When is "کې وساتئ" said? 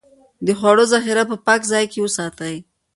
1.91-2.55